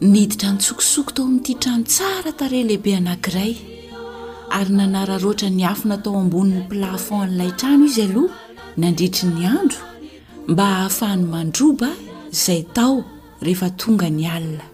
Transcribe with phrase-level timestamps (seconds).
[0.00, 3.52] miditra nytsokisoko tao amin'ty trano tsaratar lehibe anankiray
[4.58, 8.34] ary nanararoatra ny afina tao ambonin'ny plafon n'lay trano izy aloha
[8.76, 9.80] nandritry ny andro
[10.52, 11.88] mba ahafahany mandroba
[12.30, 12.98] zay tao
[13.40, 14.64] rehefa tonga ny alina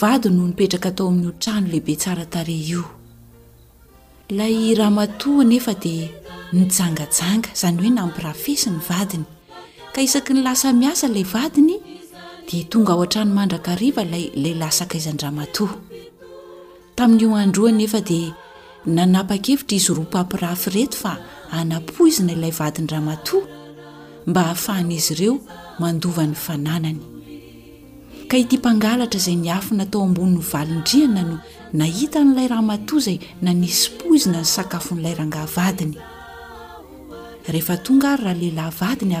[0.00, 2.84] vadi noo nipetraka atao amin'ny oltrano lehibe tsaratare io
[4.38, 6.08] lay rahamatoa nefa dia
[6.52, 9.24] nijangajanga zany hoe nampirafesi ny vadiny
[9.92, 11.97] ka isaky ny lasa miasalay vadiny
[12.48, 15.74] di tonga ao antrano mandraka riva ilay lehilahy sakaizan-drahamatòha
[16.96, 18.32] tamin'n'ioandroany efa dia
[18.88, 21.12] nanapa-kevitra izy roapampirafy reto fa
[21.60, 23.42] anapo izy na ilay vadiny-ramatoh
[24.30, 25.34] mba hahafahan'izy ireo
[25.78, 26.96] mandovany fananany
[28.30, 31.36] ka itimpangalatra izay ni afina atao amboninno valindriana no
[31.80, 35.96] nahita n'ilay rahamatoa zay nanisympoizina ny sakafon'lay rangah vadiny
[37.48, 37.60] ary
[38.16, 39.20] rahalhilahy vadinya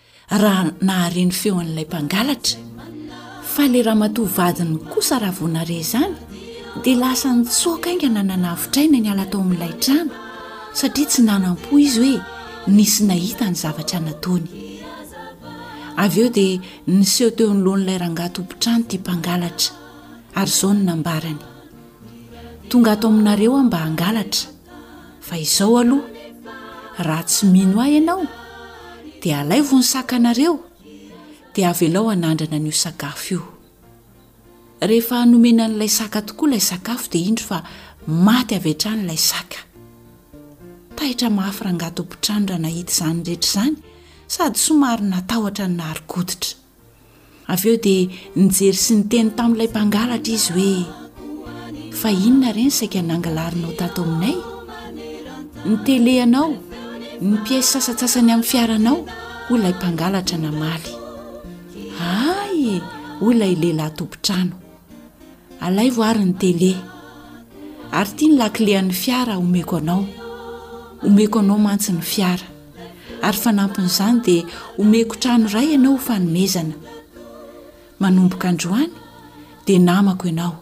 [0.39, 2.57] raha nahareny feo an'ilay mpangalatra
[3.53, 6.15] fa le raha matovadiny kosa raha vonare zany
[6.83, 10.13] dia lasa nitsoakainga nananavitraina ny ala atao amin'n'ilay trano
[10.79, 12.23] satria tsy nanam-po izy hoe
[12.77, 14.45] nisy nahita ny zavatra nataony
[16.03, 16.61] avy eo dia
[16.95, 19.71] niseho teo nylohan'ilay rangahtopon-trano ty mpangalatra
[20.39, 21.41] ary zao no nambarany
[22.69, 24.45] tonga atao aminareo aho mba hangalatra
[25.27, 26.07] fa izao aloha
[27.07, 28.23] raha tsy mino ah ianao
[29.23, 30.53] de alay vonysaa nareo
[31.55, 33.41] di avelao anandrana n'io sakafo io
[34.89, 37.57] rehefa nomena n'ilay saka tokoa ilay sakafo dia indro fa
[38.27, 39.59] maty avetrah nyilay saka
[40.97, 43.75] tahitra mahafyrahangato ampitranoraha nahita izany rehetra izany
[44.33, 46.53] sady somary natahotra ny naharikoditra
[47.53, 48.03] av eo dia
[48.35, 54.35] nijery sy ny teny tamin'n'ilay mpangalatra izy hoe fa inona ireny saik anangilarinao tata aminay
[55.69, 56.49] nytelehanao
[57.21, 58.97] ny mpiaisy sasatsasany amin'ny fiaranao
[59.49, 60.85] hoy lay mpangalatra namaly
[62.01, 62.81] ay
[63.19, 64.55] hoy lay lehilahy tompon-trano
[65.65, 66.77] alayvoary ny telea
[67.99, 70.03] ary tya ny lakilehan'ny fiara homeko anao
[71.05, 72.47] homeko anao mantsy ny fiara
[73.27, 74.43] ary fanampon'izany dia
[74.77, 76.73] homeko trano ray ianao ho fanomezana
[78.01, 78.93] manomboka androany
[79.65, 80.53] dia namako ianao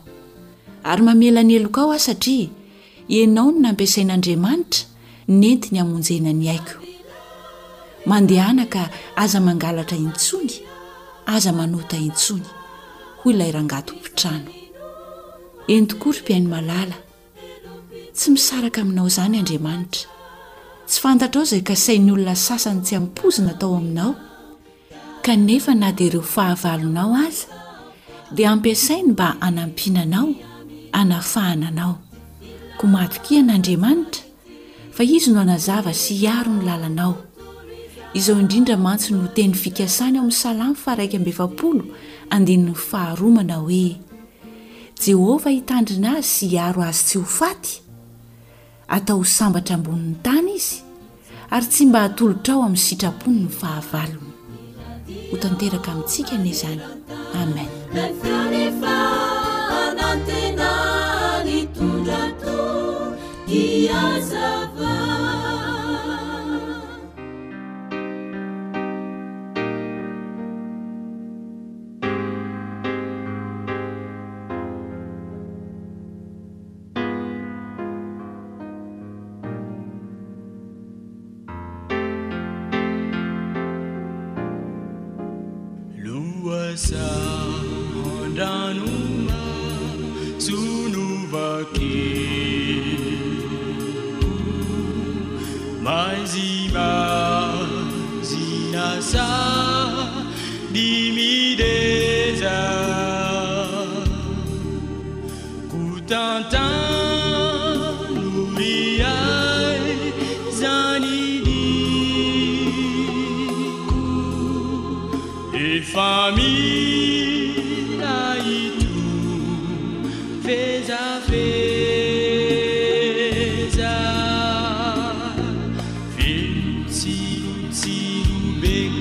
[0.83, 2.49] ary mamela ny eloka ao aho satria
[3.07, 4.88] anao no nampiasain'andriamanitra
[5.29, 6.75] nyenti ny hamonjena ny haiko
[8.05, 10.53] mandehana ka aza mangalatra intsony
[11.27, 12.47] aza manota intsony
[13.21, 14.49] hoy lay rangatom-pitrano
[15.73, 16.97] entokorympiainy malala
[18.15, 20.09] tsy misaraka aminao izany andriamanitra
[20.87, 24.11] tsy fantatrao izay ka sain'ny olona sasany tsy hampozina tao aminao
[25.25, 27.45] kanefa na dia ireo fahavalonao aza
[28.35, 30.29] dia ampiasainy mba hanampinanao
[31.01, 31.93] anafahananao
[32.77, 34.21] ko matokian'andriamanitra
[34.99, 37.15] fa izy no hanazava sy hiaro ny lalanao
[38.13, 41.85] izaho indrindra mantsy no teny fikasany amin'ny salamy fa raika ambefapolo
[42.35, 43.95] andinin'ny faharomana hoe
[44.99, 47.79] jehovah hitandrina azy sy hiaro azy tsy hofaty
[48.87, 50.83] atao h sambatra ambonin'ny tany izy
[51.49, 54.33] ary tsy mba hatolotrao amin'ny sitrapony ny fahavalony
[55.31, 56.83] ho tanteraka amintsika ne zany
[57.41, 57.71] amen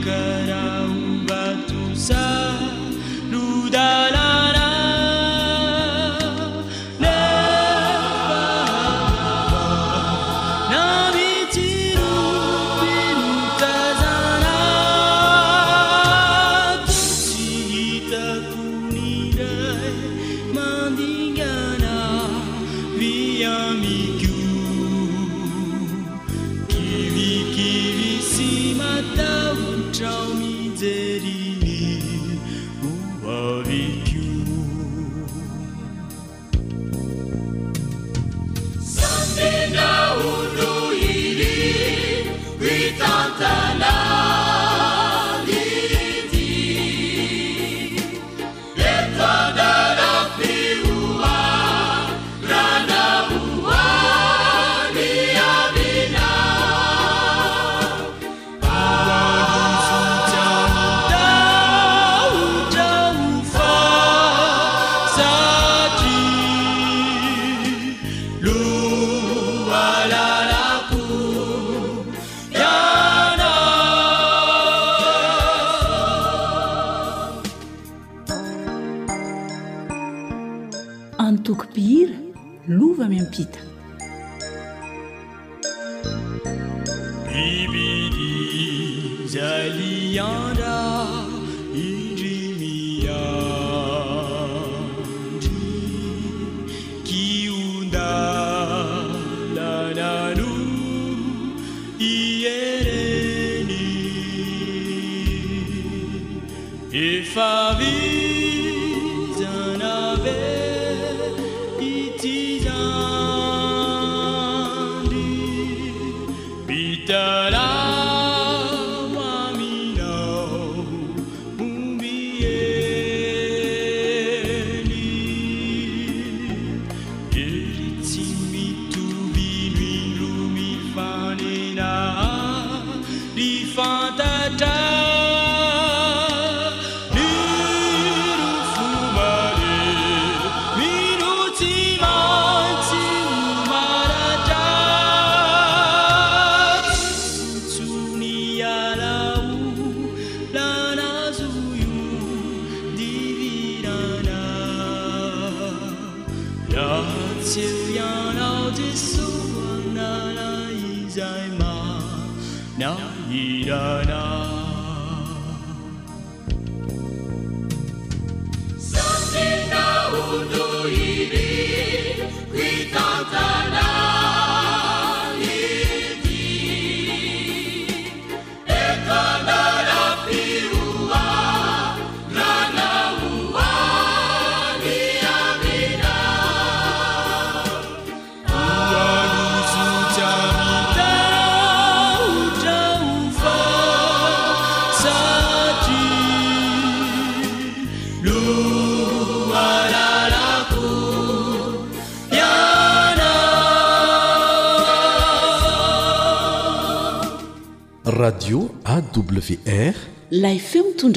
[0.09, 0.68] 看样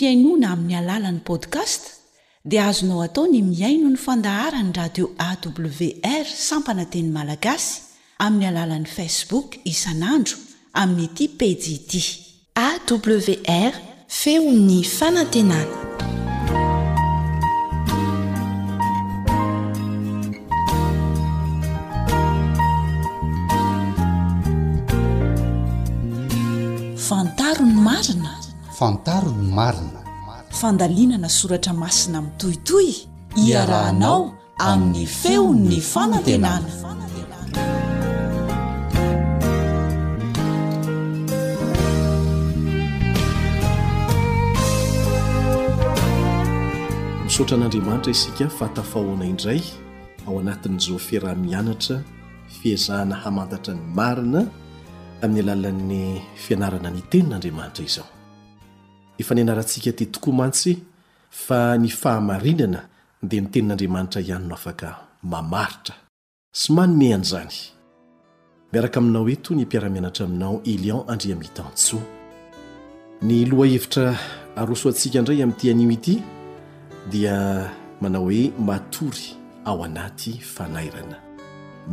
[0.00, 1.82] fiainoana amin'ny alalan'ny podkast
[2.50, 7.68] dia azonao atao ny miaino ny fandaharany radio awr sampananteny malagasy
[8.24, 10.38] amin'ny alalan'i facebook isanandro
[10.82, 11.92] amin'ny iti pejit
[12.64, 13.72] awr
[14.20, 15.89] feo 'ny fanantenany
[28.80, 30.00] fantarony marina
[30.60, 32.88] fandalinana soratra masina ami'ny toitoy
[33.48, 34.20] iarahanao
[34.70, 37.60] amin'ny feon'ny fanantenanaatna
[47.26, 49.60] misaotran'andriamanitra isika fatafahoana indray
[50.26, 51.96] ao anatin'zao firah-mianatra
[52.58, 54.40] fiazahana hamantatra ny marina
[55.22, 56.00] amin'ny alalan'ny
[56.44, 58.08] fianarana ny tenin'andriamanitra izao
[59.20, 60.76] efa ni anarantsika te tokoa mantsy
[61.44, 62.80] fa ny fahamarinana
[63.28, 64.88] dea ny tenin'andriamanitra ihanono afaka
[65.22, 65.94] mamaritra
[66.52, 67.56] somanomehan' zany
[68.72, 72.02] miaraka aminao eto ny mpiara-mianatra aminao elion andriamihtantsoa
[73.22, 74.14] ny loha hevitra
[74.56, 76.22] arosoantsika indray ami'nty anim ity
[77.10, 79.24] dia manao hoe matory
[79.64, 81.16] ao anaty fanairana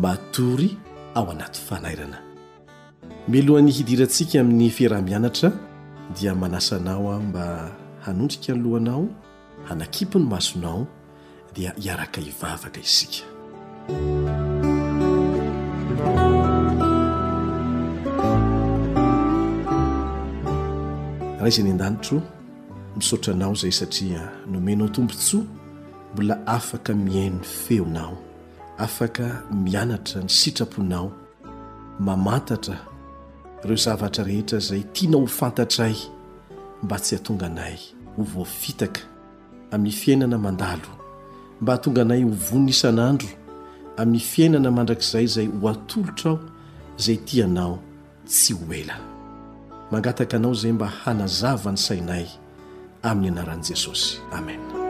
[0.02, 0.70] matory
[1.16, 2.18] ao anaty fanairana
[3.28, 5.52] milohan'ny hidirantsika amin'ny fiarahamianatra
[6.16, 7.72] dia manasanao a mba
[8.02, 9.08] hanondrika ny lohanao
[9.64, 10.88] hanakipy ny masonao
[11.56, 13.24] dia hiaraka hivavaka isika
[21.40, 22.22] raha iza ny an-danitro
[22.98, 25.44] misaotranao zay satria nomenao tombontsoa
[26.14, 28.18] mbola afaka mihaino feonao
[28.78, 31.12] afaka mianatra ny sitraponao
[32.00, 32.80] mamatatra
[33.64, 35.96] ireo zavatra rehetra izay tianao ho fantatraay
[36.84, 37.78] mba tsy hatonga anay
[38.18, 39.02] ho voafitaka
[39.72, 40.90] amin'ny fiainana mandalo
[41.62, 43.30] mba hatonga anay ho vonona isan'andro
[43.98, 46.40] amin'ny fiainana mandrakizay izay ho atolotra aho
[47.00, 47.80] izay tianao
[48.28, 48.98] tsy ho ela
[49.92, 52.26] mangataka anao izay mba hanazava ny sainay
[53.10, 54.87] amin'ny anaran'i jesosy amena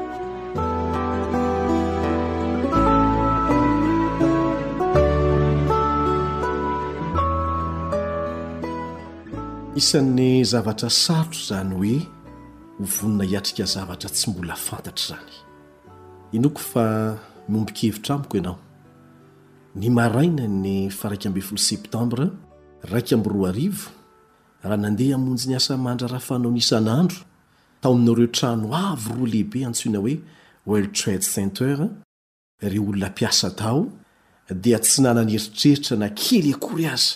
[9.77, 11.97] isan'ny zavatra sarotro zany hoe
[12.89, 15.33] hovonina hiatrika zavatra tsy mbola fantatra zany
[16.37, 16.83] inoko fa
[17.49, 18.57] miombikhevitra amiko ianao
[19.79, 22.25] ny maraina ny faraikambe folo septambre
[22.91, 23.85] raika amy roa arivo
[24.63, 27.19] raha nandeha hamonjy ny asamandra raha fanao n isanandro
[27.81, 30.15] tao aminao reo trano avy roa lehibe antsoina hoe
[30.69, 31.89] world trade center
[32.61, 33.77] re olona mpiasa tao
[34.63, 37.13] dia tsy nanany heritreritra na kely akory aza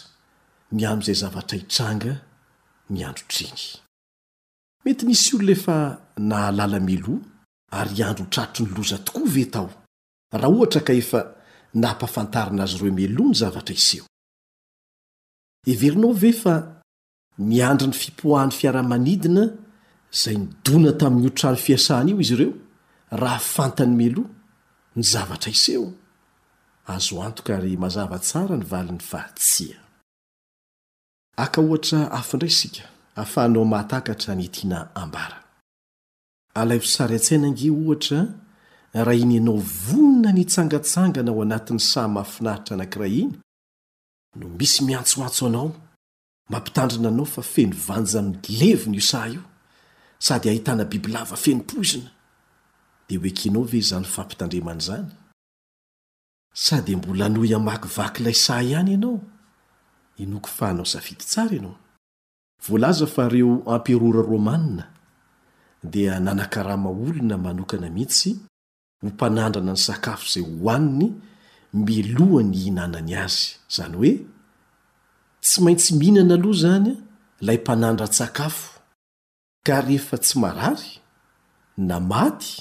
[0.76, 2.14] miam'izay zavatra hitranga
[4.84, 5.78] mety nisy o leefa
[6.30, 7.16] nahalala melo
[7.80, 9.68] ary iandro ho tratro ny loza tokoa vetao
[10.40, 11.20] raha ohatra ka efa
[11.82, 14.04] naapafantarana azo iro melo ny zavatra iseo
[15.72, 16.54] everinao ve fa
[17.50, 19.44] niandra ny fipoahany fiarahamanidina
[20.24, 22.54] zay nidona taminyotrano fiasany io izy ireo
[23.22, 24.24] raha fantany melo
[24.98, 25.86] ny zavatra iseo
[26.94, 29.66] azo antoka ary mazava tsara nivaliny fahatsi
[36.54, 38.20] alaifosari antsainangeo ohatra
[38.94, 43.32] raha iny ianao vonana nitsangatsanga nao anatiny sah mafinaritra anankira iny
[44.40, 45.72] no misy miantsoantso anao
[46.50, 49.42] mampitandrina anao fa fenivanja ami leviny io sa io
[50.20, 52.12] sady hahitana bibila ava fenompoizinadio
[53.72, 53.94] vezz
[56.54, 59.20] sady mbola hanoy amaky vakyla isa ihany ianao
[60.22, 61.76] ao
[62.64, 64.88] ovoalaza fa reo ampearora romanina
[65.84, 68.30] dia nanankarama olona manokana mihitsy
[69.02, 71.10] ho mpanandrana ny sakafo zay hohaniny
[71.74, 74.14] milohany hinanany azy zany hoe
[75.42, 76.94] tsy maintsy mihinana aloha zanya
[77.46, 78.66] lay mpanandra ny sakafo
[79.66, 80.92] ka rehefa tsy marary
[81.78, 82.54] na maty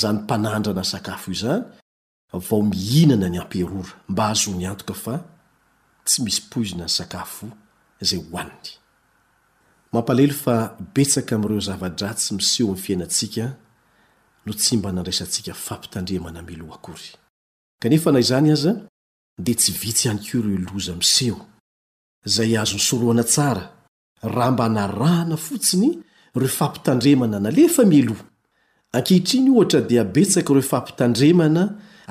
[0.00, 1.64] zany mpanandrana sakafo io zany
[2.48, 5.14] vao mihinana ny ampearora mba azo ny antoka fa
[6.16, 6.32] eo
[10.32, 13.56] fa betsaka amy iro zavadratsy miseho am fiainantsika
[14.44, 17.08] no tsy mba nandraisantsika fampitandremana milo akory
[17.80, 18.72] kanefa na izany aza
[19.38, 21.40] dea tsy vitsy any ko iro loza miseho
[22.34, 23.62] zay azo nysoroana tsara
[24.34, 25.98] raha mba narahana fotsiny
[26.34, 28.20] ro fampitandremana nalefa miloh
[28.96, 31.62] ankehitrin̈y io ohatra dia betsaka iro fampitandremana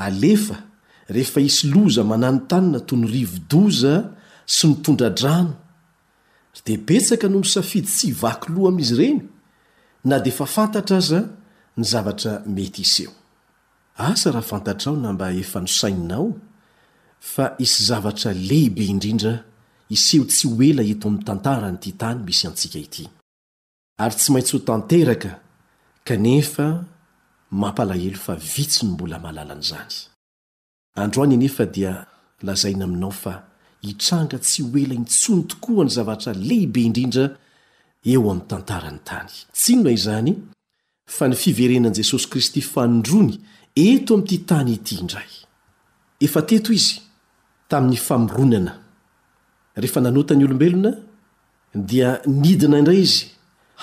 [0.05, 0.66] alefa
[1.09, 3.93] rehefa isy loza manany tanyna toy ny rivodoza
[4.55, 5.53] sy mitondra drano
[6.65, 9.19] de betsaka no my safidy tsy hivaky loha amin'izy ireny
[10.09, 11.19] na de efa fantatra aza
[11.77, 13.11] ny zavatra mety iseo
[14.07, 16.27] asa raha fantatrao na mba efa nosaininao
[17.33, 19.33] fa isy zavatra lehibe indrindra
[19.95, 23.03] iseho tsy ho ela eto amin'ny tantara nyity tany misy antsika ity
[24.03, 25.31] ary tsy maintsy ho tanteraka
[26.07, 26.65] kanefa
[27.61, 30.07] mampalahelo fa vitsi ny mbola malalan'izany
[30.97, 32.07] androany anefa dia
[32.41, 33.43] lazaina aminao fa
[33.81, 37.29] hitranga tsy hoela itsony tokoah ny zavatra lehibe indrindra
[38.05, 40.33] eo amin'ny tantara ny tany tsinono ay zany
[41.05, 43.35] fa ny fiverenan'i jesosy kristy fanondrony
[43.75, 45.31] eto ami'ity tany ity indray
[46.19, 47.01] efa teto izy
[47.69, 48.73] tamin'ny famoronana
[49.81, 50.91] rehefa nanotany olombelona
[51.89, 53.25] dia nidina indray izy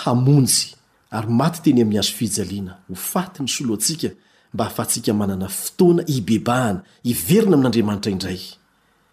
[0.05, 0.75] hamonjy
[1.11, 4.09] ary maty teny ami' azo fijaliana ho fati ny soloantsika
[4.55, 8.41] mba afantsika manana fotoana ibebahana hiverina amin'andriamanitra indray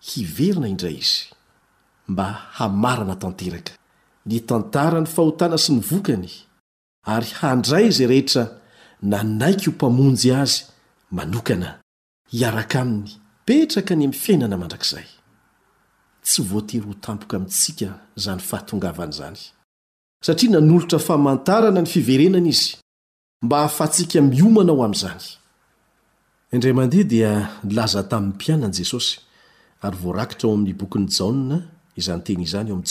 [0.10, 1.18] hiverina indray izy
[2.12, 2.26] mba
[2.58, 3.74] hamarana tanteraka
[4.30, 6.30] nytantara ny fahotana sy nyvokany
[7.14, 8.44] ary handray zay rehetra
[9.12, 10.58] nanaiky ho mpamonjy azy
[11.18, 11.70] manokana
[12.40, 13.10] iaraka amin'ny
[13.46, 15.08] petraka ny am'ny fiainana mandrakzay
[16.26, 17.88] tsy voatery ho tampoka amintsika
[18.24, 19.40] zany fahatongavany izany
[20.26, 22.81] satria nanolotra famantarana ny fiverenana izy
[26.54, 27.32] andraymandeha dia
[27.64, 29.20] nilaza tamyny mpianany jesosy
[29.82, 31.62] ary voarakitra ao amiybokiny jaa
[31.96, 32.82] izantenyzn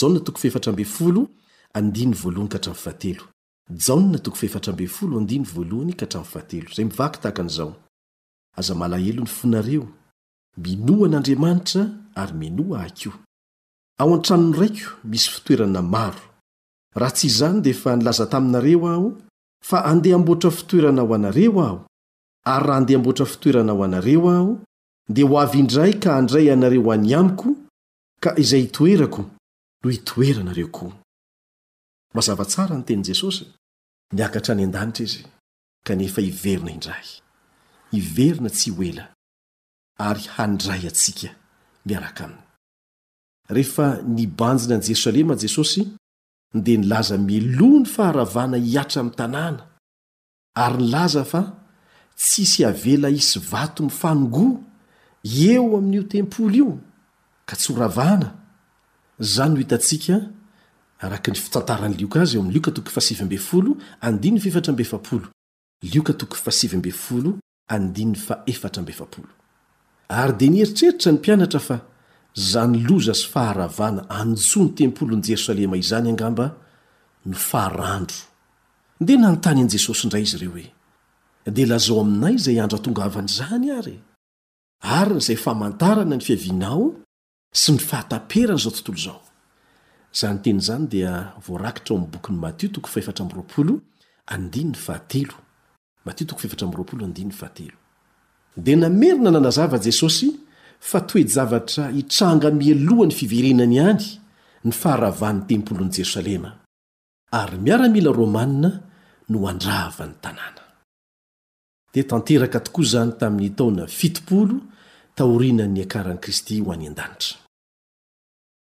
[7.33, 7.75] kzo
[8.57, 9.87] azamlaelony fonareo
[10.57, 11.83] minoa n'andriamanitra
[12.15, 13.11] ary minoa ak io
[13.99, 16.21] ao antranono raiko misy fitoerana maro
[16.95, 19.09] raha tsyizany de efa nilaza taminareo aho
[19.63, 21.79] fa andeha mboatra fitoerana ho anareo aho
[22.45, 24.59] ary raha handeha amboatra fitoerana ho anareo aho
[25.09, 27.47] di ho avy indray ka handray anareo any amiko
[28.21, 29.21] ka izay hitoerako
[29.83, 30.93] no hitoeranareo ko
[32.13, 33.45] ma zava tsara nyteny jesosy
[34.13, 35.23] niakatra any andanitra izy
[35.85, 37.05] kanefa iverina indray
[37.91, 39.05] hiverina tsy ho ela
[39.97, 41.29] ary handray atsika
[41.85, 42.45] miaraka aminy
[43.55, 45.81] rehfa nibanjinany jerosalema jesosy
[46.53, 49.65] de nilaza milohny faharavana hiatra amy tanàna
[50.55, 51.41] ary nilaza fa
[52.15, 54.59] tsisy havela isy vato mifanongò
[55.23, 56.77] eo aminio tempoly io
[57.45, 58.35] ka tsy ho ravana
[59.19, 60.15] zano no hitantsika
[60.99, 63.75] araka ny fitantarany lioka az om lioka0:00
[70.09, 71.77] ary di nieritreritra ny mpianatra fa
[72.35, 76.55] zanyloza sy faharavana anjòny tempolony jerosalema izany angamba
[77.25, 78.17] nofarandro
[78.99, 80.57] ndea nanontany any jesosy ndray izy ireo
[81.45, 83.99] e dea lazao aminay zay andro atongavany zany ary
[84.79, 86.95] ary nzay famantarana ny fiavinao
[87.53, 89.19] sy nifahataperany zao tontolo
[96.93, 97.49] zao
[98.63, 100.40] dea nameryna nanazava jesosy
[100.89, 104.03] fa toe zavatra hitranga mialohany fiverinany any
[104.67, 106.51] nifaharavahny tempolony jerosalema
[107.41, 108.69] ary miaramila romanna
[109.29, 110.61] no andrava ny tanàna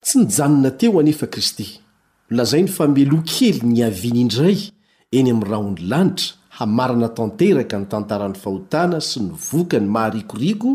[0.06, 1.66] tsy nijanona teo anefa kristy
[2.38, 4.58] lazainy famielo kely niaviany indray
[5.18, 6.26] eny am raha ony lanitra
[6.58, 10.68] hamarana tanteraka ny tantarany fahotana sy nivokany maharikoriko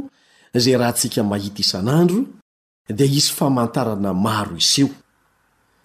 [0.57, 2.19] zay raha ntsika mahita isan'andro
[2.97, 4.89] dia isy famantarana maro iseho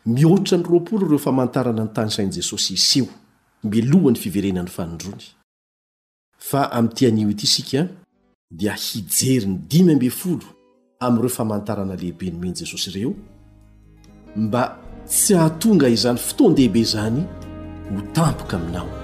[0.07, 3.09] mihoatra ny r ireo famantarana ny tanysainy jesosy iseho
[3.65, 5.25] mbelohany fiverenany fanondrony
[6.39, 7.89] fa amityanio ity sika
[8.51, 10.39] dia hijery ny di fl
[11.01, 13.13] amireo famantarana lehibe nomeny jesosy ireo
[14.37, 17.21] mba tsy hahatonga izany fotoadehibe zany
[17.95, 19.04] ho tampoka aminao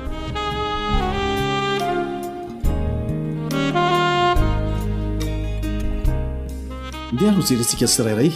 [7.12, 8.30] ndeha roha jerentsika syrairay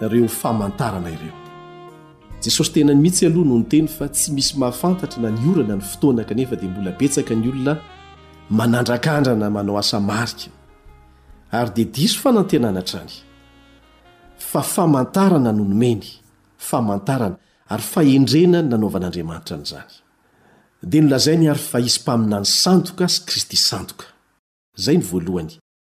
[0.00, 1.32] reo famantarana ireo
[2.44, 5.80] jesosy tena ny mihintsy aloha no ny teny fa tsy misy mahafantatra na niorana ny
[5.82, 7.74] fotoana kanefa dia mbola betsaka ny olona
[8.50, 10.50] manandrakandrana manao asa marika
[11.58, 13.12] ary dia diso fanantenanatrany
[14.38, 16.04] fa famantarana no nomeny
[16.68, 17.36] famantarana
[17.68, 19.92] ary fahendrenany nanaovan'andriamanitra ny izany
[20.90, 24.04] dia nolazainy ary fa isy mpamina ny sandoka sy kristy sandoka
[24.78, 25.54] izay ny voalohany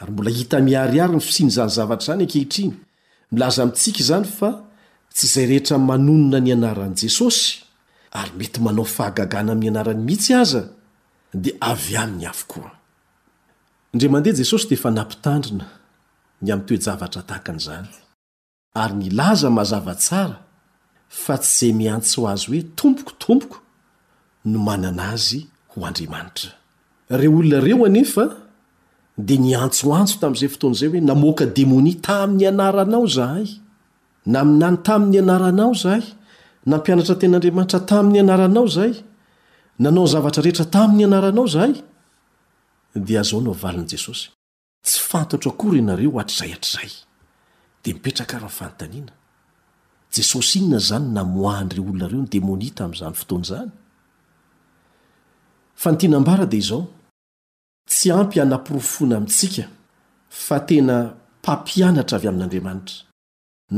[0.00, 2.74] ary mbola hita miariary ny fisiny zany zavatra zany akehitriny
[3.32, 4.50] milaza mintsika izany fa
[5.16, 7.48] tsy zay rehetra manonona ny anarany jesosy
[8.18, 10.62] ary mety manao fahagagana ami'ny anarany mitsy aza
[11.42, 15.66] dia avy aminy avokoadrhajesosy daapitandrina
[16.42, 17.88] ny am toejavatra tahakany zany
[18.82, 20.38] ary nilaza mazava tsara
[21.08, 23.56] fa tsy zay miantso azy hoe tompokotompoko
[24.44, 25.38] no manana azy
[25.70, 26.52] ho andriamanitra
[29.24, 33.46] de nyantsoantso tam'izay fotoan'zay hoe namoka demonia tamin'ny anaranao zahay
[34.32, 36.02] na aminany tamin'ny anaranao zahay
[36.70, 38.92] nampianatra ten'andriamanitra tamin'ny anaranao zahay
[39.84, 41.72] nanao zavatra rehetra tamin'ny anaranao zahay
[42.92, 44.26] d azao nao valin'n' jesosy
[44.86, 46.90] tsy fantatro akorenareo atr'zay atr'zay
[47.82, 49.12] de mipetraka rahafantanina
[50.14, 53.70] jesosy ignna zany na moandry olonareo ny demoni tam'zany fotoanyzany
[55.82, 56.82] fantinabara de zao
[57.88, 59.64] tsy ampy hanaporofona amintsika
[60.44, 60.96] fa tena
[61.42, 62.96] papianatra avy amin'andriamanitra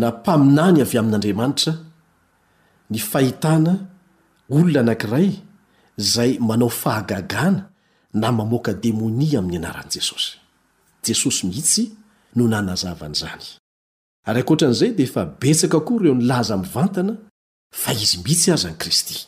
[0.00, 1.72] na paminany avy amin'andriamanitra
[2.90, 3.72] ny fahitana
[4.54, 5.28] olona anankiray
[5.98, 7.62] zay manao fahagagana
[8.20, 10.32] na mamoaka demoni aminy anarany jesosy
[11.06, 11.82] jesosy mihitsy
[12.36, 13.44] no nanazavany zany
[14.26, 17.14] ary akoatranizay de efa betsaka ko ireo nilaza my vantana
[17.74, 19.26] fa izy mitsy aza any kristyazz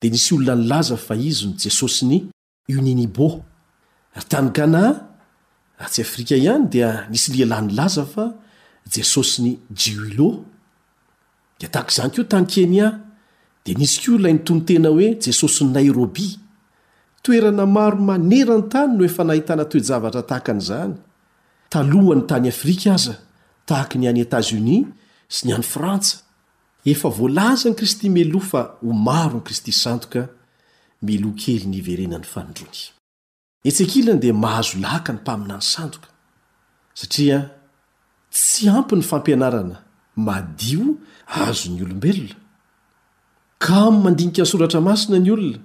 [0.00, 2.18] de nisy olona ny laza fa izy ny jesosy ny
[2.74, 3.28] uninibo
[4.16, 4.86] ry tany gana
[5.78, 8.32] atsy afrika ihany dia nisy lialahny laza fa
[8.94, 10.44] jesosy ny jiuilo
[11.60, 12.88] de tahak' zany koa tany kenia
[13.64, 16.38] de nisy ko ilay nytonotena hoe jesosyny nairobia
[17.22, 20.94] toerana maro manera ny tany no efa nahitana toejavatra tahaka an'izany
[21.72, 23.14] talohany tany afrika aza
[23.68, 24.84] tahaka ny any etazonia
[25.28, 26.23] sy ny any frantsa
[26.84, 30.22] efa volazany kristy melo fa ho maro any kristy santoka
[31.08, 32.78] melo kely ny iverenany fanindroy
[33.68, 36.08] etsekilany da mahazo lahka ny mpaminany sandoka
[37.00, 37.38] satria
[38.32, 39.76] tsy ampy ny fampianarana
[40.26, 40.84] madio
[41.44, 42.34] azony olombelona
[43.66, 45.58] kamy mandinika ny soratra masina ny olona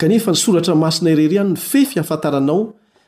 [0.00, 2.60] kanefa nisoratra masina ireriany ny fefy hafataranao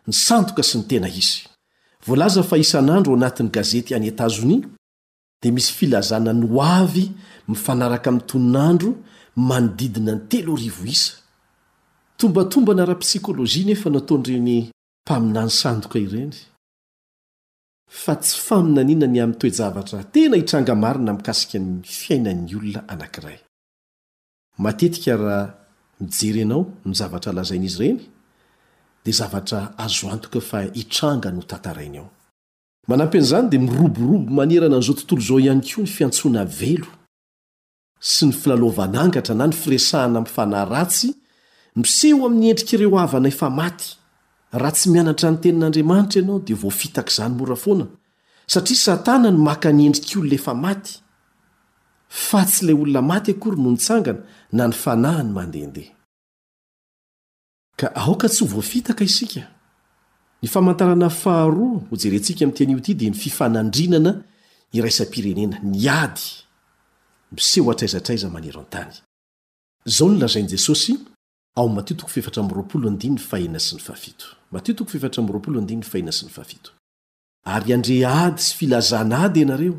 [0.08, 4.58] ny sandoka sy ny tena izylzaaisanarooanati'y gazety any etazony
[5.52, 7.06] misy filazananyoavy
[7.48, 8.94] mifanaraka mtoinandro
[9.36, 11.12] manodidina ny telo rivoisa
[12.16, 14.70] tombatomba na raha pskolojia nefa nataonreny
[15.06, 16.36] mpaminany sandoka ireny
[17.90, 23.38] fa tsy faminaninany am toejavatra tena hitranga marina mikasika y fiainan'ny olona anankiray
[24.58, 25.54] matetika raha
[26.00, 28.00] mijery anao ny zavatra lazainy izy ireny
[29.04, 32.10] dia zavatra azoantoka fa hitranga no tantarainy ao
[32.88, 36.86] manampan'izany dia miroborobo manerana zao tontolo izao iany ko nyfiantsoana velo
[38.10, 41.08] sy ny filalovanangatra na nifiresahana am fanahy ratsy
[41.80, 43.88] miseho aminy endriky ireo avana efa maty
[44.60, 47.86] raha tsy mianatra ny tenin'andriamanitra anao dia voafitaka zany mora fona
[48.52, 50.92] satria satana no maka nyendrik oone efa maty
[52.26, 54.20] fa tsy la olona maty akory no nitsangana
[54.56, 55.96] na ny fanahy ny mandehndeha
[60.42, 64.24] ny famantarana faharo ho jerentsika ami tianio ty di ny fifanandrinana
[64.72, 66.20] iraisa pirenena niady
[67.38, 68.18] seoazos ary
[77.72, 79.74] andre ady sy filazana ady ianareo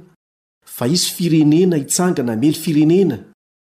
[0.65, 3.19] fa isy firenena hitsangana hamely firenena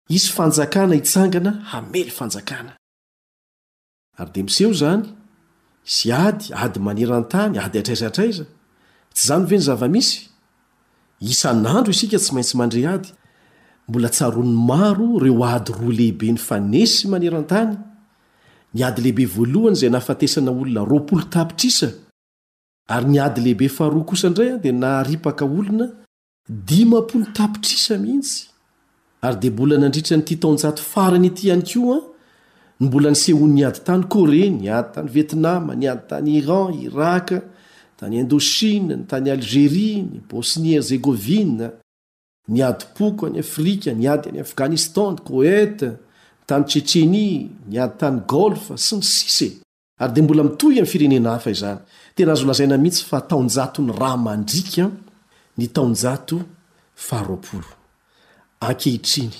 [0.10, 5.20] isy fanjakana hitsangana hamely fanjakanarmseo zany
[5.84, 8.44] sy ady ady manerantany ady atraizatraiza
[9.13, 10.20] tsy zany ve ny zavamisy
[11.22, 13.10] isan'andro isika tsy maintsy mandre ady
[13.88, 17.78] mbola tsaroany maro reo ady roa lehibe ny fa nesy manerantany
[18.74, 21.88] ny ady lehibe voalohany zay nafatesana olona ropolo tapitrisa
[22.88, 25.88] ary ny ady lehibe faharoa kosa indraya de na haripaka olona
[26.50, 28.48] dimpltapitrisa mihitsy
[29.22, 31.62] ary de mbola nandritra nytytojarny tyay
[32.82, 37.28] mbola nysehon ny ady tany koré ny ady tany vietnam ny ady tany iran irak
[38.00, 41.39] tany indôshine ny tany algeria ny bosni herzegovi
[42.48, 45.88] ni ady poko any afrika ny ady any afganistan ny koete
[46.50, 47.30] tany checheni
[47.70, 49.38] ny ady tany golf sy ny sis
[50.02, 51.80] ary de mbola mitohy amy firenena hafa izany
[52.15, 54.86] tena azo lazaina mihitsy fa taonjatony rahamandrika
[55.58, 56.38] ny taonjato
[57.08, 57.70] faharopolo
[58.67, 59.39] ankehitriny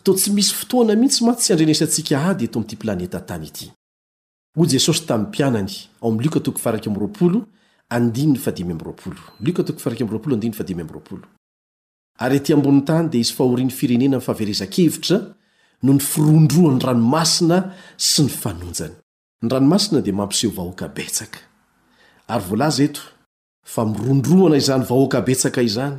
[0.00, 3.70] rto tsy misy fotoana mitsy manty tsy andrenesantsika ady etoamty planeta tany ity
[12.20, 15.18] ary ety amboni tany dia izy fahoriny firenena myfaverezakevitra
[15.82, 18.94] nonifirondroany ranomasina sy ny fanonjany
[19.42, 21.38] ny ranomasina di mampiseo vahoaka betsaka
[22.28, 23.00] ary volaza eto
[23.66, 25.98] fa mirondroana izany vahoaka betsaka izany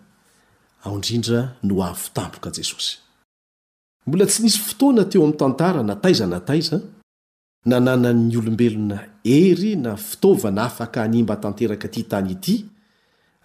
[4.05, 6.81] mbola tsy nisy fotoana teo amy tantara nataiza na taiza
[7.65, 12.65] nanananyny olombelona hery na fitaova naafaka hanimba tanteraka ty tany ity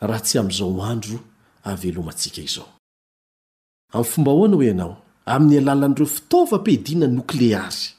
[0.00, 1.18] raha tsy amyizao andro
[1.64, 2.68] havy lomantsika izao
[3.92, 4.96] amy fomba hoana hoeianao
[5.26, 7.92] aminy alalanydreo fitaova pedina nokleary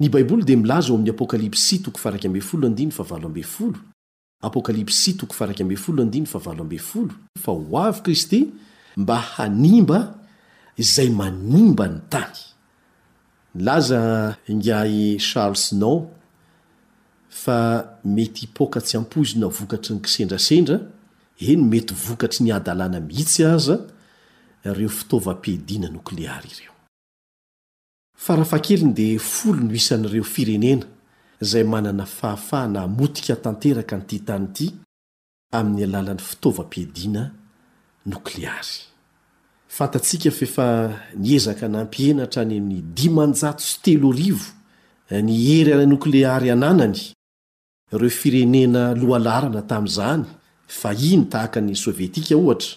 [0.00, 1.78] ny baiboly de milaza om apokalypsy
[4.42, 5.44] apokalypsy to fff
[7.38, 8.50] fa ho avy kristy
[8.96, 10.14] mba hanimba
[10.78, 12.36] zay manimba ny tany
[13.54, 16.06] laza ingahy charles noo
[17.28, 20.78] fa mety hipoka tsy ampozina vokatry ny kisendrasendra
[21.48, 23.76] eny mety vokatry ny adalàna mihitsy aza
[24.76, 26.50] reo fitaovam-pidiana nokleary
[28.70, 30.84] ireondeinre
[31.40, 34.66] zay manana fahafahna motika tanteraka nytytany ity
[35.52, 37.22] amin'ny alalan'ny fitaovam-piedina
[38.12, 38.76] nokleary
[39.76, 40.66] fantatsika fefa
[41.24, 44.44] niezaka nampihena hatrany amin'ny dimanjatso sy telo rivo
[45.10, 47.00] eh, ny hery aranokleary ananany
[47.94, 50.22] ireo firenena lohalarana tam'izany
[50.80, 52.70] fa i ny tahaka ny sovietika ohatra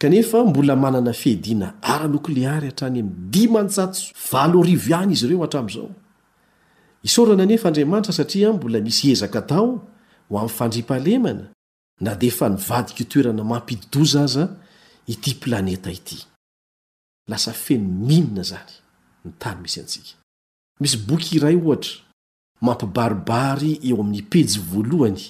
[0.00, 5.92] kanefa mbola manana fiedina ara-nokleary hatrany ami'ny dimanjatso valo rivo ihany izy ireo atram'izao
[7.06, 9.68] isorana anefaandriamanitra satria mbola misy ezaka tao
[10.28, 11.44] ho am fandripalemana
[12.04, 14.44] na di efa nivadiky hitoerana mampididozaza
[15.12, 16.18] ity planeta ity
[17.30, 18.66] lasa fenomnaa zny
[19.28, 20.06] ntny misy tsik
[20.80, 21.94] misy boky iray ohtra
[22.64, 25.22] mampibaribary eo aminypejy voalohany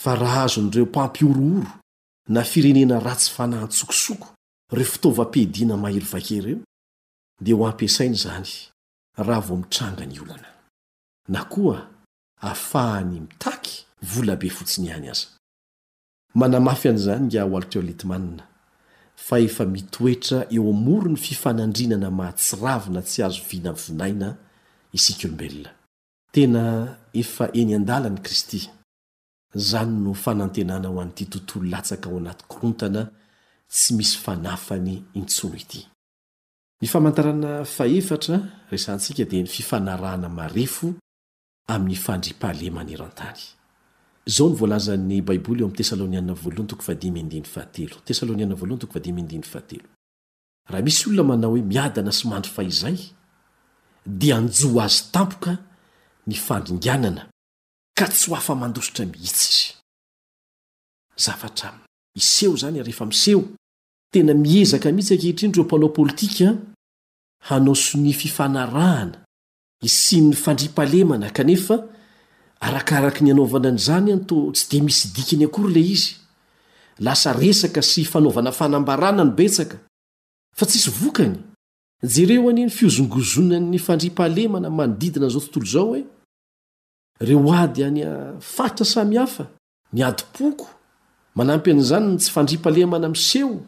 [0.00, 1.68] fa rah azonydreo mpampiorooro
[2.34, 4.26] na firenena ratsy fanahyntsokosoko
[4.76, 6.58] reo fitova pedina mahely vake ireo
[7.44, 8.50] di ho ampiasainy zany
[9.26, 10.50] raha vo mitrangany olona
[12.54, 18.48] fahnymitakyvlabe fotsny ay azaamafy anzany nga litna
[19.26, 24.28] fa efa mitoetra eo amoro ny fifanandrinana mahatsiravina tsy azo vinavonaina
[24.96, 25.70] isika ombelona
[26.34, 26.62] tena
[27.20, 28.60] ef eny andalany kristy
[29.54, 33.02] zany no fanantenana ho anyty tontolo latsaka ao anaty korontana
[33.72, 35.56] tsy misy fanafany intsono
[36.82, 40.50] itynarahsntsida fifanarahna mae
[41.70, 43.38] ay fandrypahlema neray
[44.26, 45.74] izao nvolazany baiboly oam
[50.70, 52.98] raha misy olona manao hoe miadana sy mandry fahizay
[54.06, 55.52] dia anjò azy tampoka
[56.26, 57.22] nifandringianana
[57.98, 59.44] ka tsy ho afa mandosotra mihits
[61.16, 61.70] y zata
[62.14, 63.42] iseo zany reefa miseho
[64.12, 66.46] tena miezaka mitsy akehitrindro palaoapolitika
[67.48, 69.19] hanao so ny fifanarahana
[69.82, 71.74] isi 'ny fandripalemana kanefa
[72.60, 76.14] arakaraky ny anaovana an'zany anto tsy de misy dikany akory lay izy
[77.06, 79.76] lasa resaka sy fanaovana fanambarana ny betsaka
[80.58, 81.36] fa tsisy vokany
[82.14, 86.04] jereo ani ny fiozongozonany fandripahalemana manodidina zao tontolo zao hoe
[87.20, 89.46] reo ady anya fatra samy hafa
[89.92, 90.66] miadypoko
[91.34, 93.60] manampy an'izanyn tsy fandripalemana mseo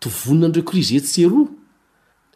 [0.00, 1.48] tovonna nreo krizesro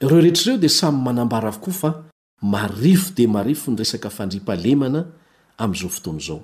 [0.02, 2.09] ireo rehetrreo de samy manambara koa
[2.40, 5.04] marifo de marifo ny resaka fandri-palemana
[5.60, 6.40] am'izao fotona izao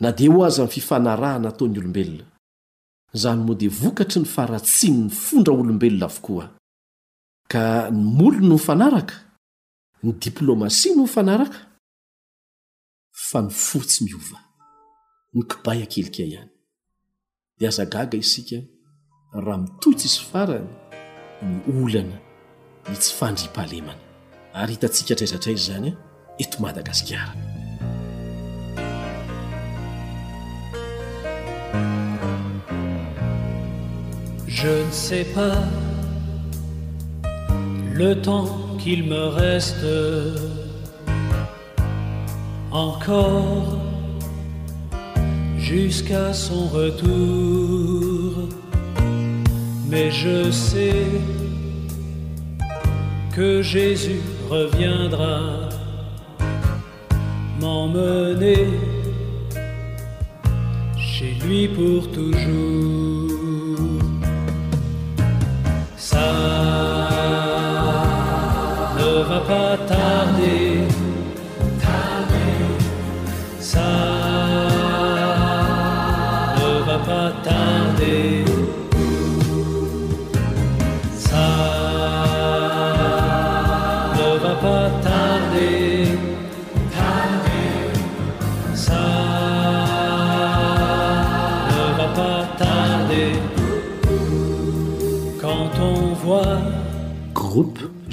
[0.00, 2.24] na de ho aza n fifanarahana ataony olombelona
[3.12, 6.46] zany moa de vokatry ny faratsiny ny fondra olombelona avokoa
[7.52, 9.14] ka ny molo no fanaraka
[10.02, 11.58] ny diplômasi no fanaraka
[13.12, 14.38] fa nyfotsy miova
[15.36, 16.50] ny kibay akelika ihany
[17.60, 18.64] de azagaga isika
[19.36, 20.68] raha mitohitsisy farany
[21.44, 22.16] ny olana
[22.88, 24.09] i tsy fandri-palemana
[24.52, 25.94] aritasicatesateane
[26.38, 27.28] etmadagasciar
[34.48, 35.64] je ne sais pas
[37.94, 39.86] le temps qu'il me reste
[42.72, 43.78] encore
[45.58, 48.48] jusqu'à son retour
[49.88, 51.04] mais je sais
[53.34, 55.68] que jésus reviendra
[57.60, 58.68] m'emmener
[60.98, 64.02] chez lui pour toujours
[65.96, 66.32] ça
[68.98, 69.99] ne va pas ta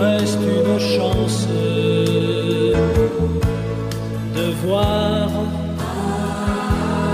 [0.00, 1.46] reste une chance
[4.36, 5.28] de voir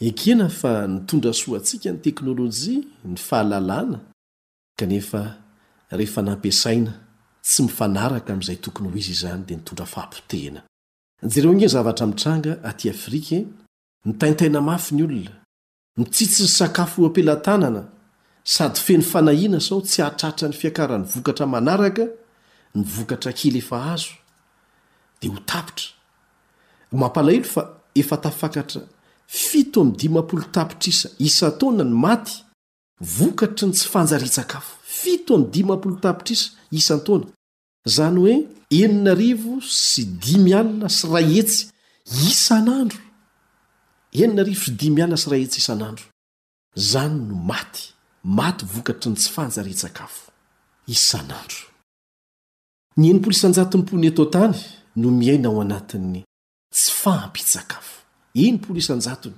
[0.00, 3.98] ekea fa nitondra soa antsika ny teknôlôjia ny fahalalàna
[4.78, 5.22] kaefa
[5.98, 6.92] rehefa nampiasaina
[7.44, 10.60] tsy mifanaraka am'izay tokony ho izy izany de ntondra famteare
[11.32, 13.38] zitanga aty afrike
[14.06, 15.34] mitaintaina mafy ny olona
[15.98, 17.82] mitsitsy ny sakafo oampilantanana
[18.44, 22.04] sady feny fanahina sao tsy atratra ny fiakarany vokatra manaraka
[22.74, 24.12] nyvokatra kely efa azo
[26.92, 27.62] dhopaah fa
[27.94, 28.50] eftafar
[29.34, 32.32] fito am'y dimampolo tapitra isa isantaona ny maty
[33.00, 37.26] vokatry ny tsy fanjaritsakafo fito amy dimampolo tapitra isa isantaona
[37.94, 38.34] zany hoe
[38.78, 39.54] enina rivo
[39.84, 41.64] sy dimy aina sy rah etsy
[42.30, 43.00] isan'andro
[44.22, 46.06] enina rivo sy dimy ana sy raha etsy isan'andro
[46.90, 47.84] zany no maty
[48.38, 50.24] maty vokatry ny tsy fanjaritsakafo
[50.86, 51.64] isan'andro
[53.00, 54.60] ny einonytotany
[55.00, 56.20] no miainaao anatin'ny
[56.76, 58.01] tsy fahampitsakafo
[58.34, 59.34] iny polo isanjatony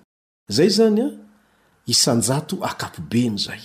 [0.48, 1.10] zay zany a
[1.86, 3.60] isanjato akapobeny zay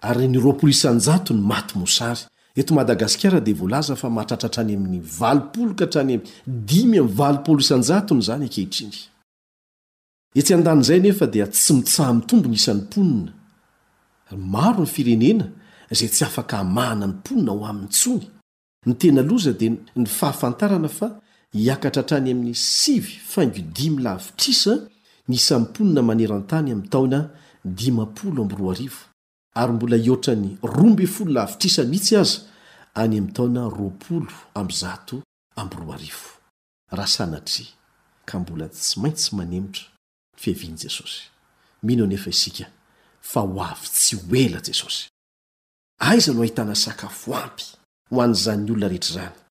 [0.00, 2.20] ary ny roapolo isanjato ny maty mosary
[2.56, 11.72] eto madagasikara de volaza fa mahatratratrany amin'ny vaolo ka htranyamdiyamy vaoonjany zany akehitrnyynefa d tsy
[11.78, 13.30] mitsahamitombo ny isan'ny mponina
[14.54, 15.46] maro ny firenena
[15.98, 18.26] zay tsy afaka hamahana ny mponina ho amin'ny tsony
[18.86, 19.66] ny tena loza de
[20.00, 21.08] ny fahafantarana fa
[21.54, 24.74] hiakatra antrany amin'ny sivy faingod5my lahvitrisa
[25.28, 27.30] ny samponina manerantany ami taona
[27.66, 29.02] d5mao0o amby roa arivo
[29.54, 32.40] ary mbola hioatra ny rombe fol lavitrisa mitsy aza
[32.94, 35.22] any ami taona roo0o am zato
[35.56, 36.28] amby ro arivo
[36.90, 37.66] raha sanatry
[38.24, 41.22] ka mbola tsy maintsytsy manemotra ny fiaviany jesosy
[41.82, 42.66] mino nefa isika
[43.20, 45.04] fa ho avy tsy ho ela jesosy
[46.00, 47.64] aizano ahitana sakafoampy
[48.10, 49.41] ho an'izany olona rehetra zany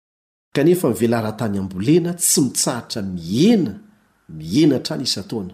[0.56, 3.74] kanefa mivelahra tany ambolena tsy mitsaratra miena
[4.40, 5.54] miena trany isataona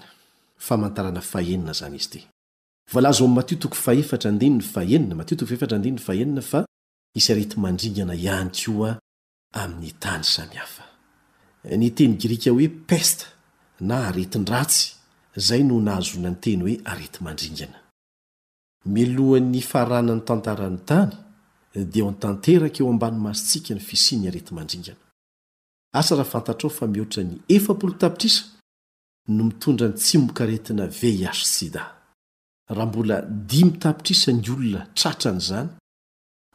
[1.74, 2.10] zny iz
[2.92, 3.22] vlaz
[7.16, 8.92] is arety mandringana iany koa
[9.64, 10.74] aminytany samhaf
[11.86, 13.26] ntenygirika oe pesta
[13.90, 14.84] na aretindratsy
[15.48, 17.80] zay no nahazonanytey hoe arety mandrinana
[18.96, 21.14] milohany faranany tantarany tany
[21.94, 25.04] dontanteraka eo ambany masontsika ny fisiny arety mandringana
[26.00, 27.36] asa raha fantatrao fa mihoara ny
[29.36, 31.02] no mitondra ny tsy moka aretina v
[31.52, 31.90] sia
[32.70, 35.70] rahambola dimy tapitrisany olona tratra nzany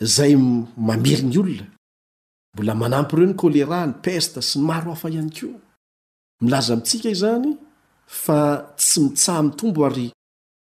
[0.00, 0.34] zay
[0.76, 1.66] mameryny olona
[2.54, 5.46] mbola manampy ireo ny kolera ny pesta sy maro hafa ihany ko
[6.42, 7.56] milaza mitsika izany
[8.08, 10.10] fa tsy mitsaha mitombo ary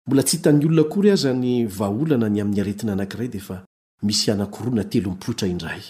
[0.06, 3.64] mbola tsy hitany olona kory azany vaholana ny ami'ny aretina anankiray de fa
[4.02, 5.82] misy anakorona telo mpoitra indray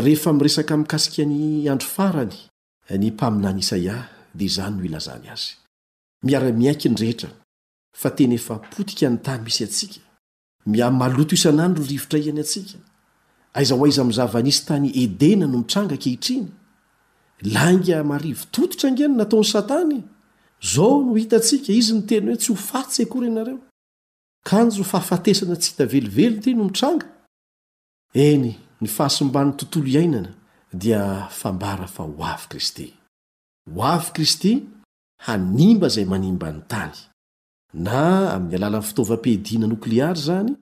[0.00, 2.34] rehefa miresaka mikasik ny andro farany
[2.90, 3.96] ny mpaminany isaia
[4.34, 5.54] di izay no ilazany azy
[6.26, 7.30] miara-miaikinrehetra
[7.96, 10.00] fa teny efa potika ny tay misy atsika
[10.66, 12.78] mia maloto isan'andro rivotra iany atsika
[13.54, 16.48] aiza hoa iza mizavanisy tany edena no mitranga kehitriny
[17.54, 20.02] langa marivototitra ngeny nataony satany
[20.74, 23.58] zao no hitatsika izy ny teny hoe tsy ho fatsy akory nareo
[24.48, 27.06] kanjo faafatesana tsy hita velivelon ty no mitranga
[28.14, 30.30] eny ny fahasombanny tontolo iainana
[30.82, 31.02] dia
[31.40, 32.86] fambara fa ho avy kristy
[33.74, 34.50] ho avy kristy
[35.26, 36.92] hanimba zay manimba ny tany
[37.86, 40.52] na aminy alalany fitaovapeidina nokliary zany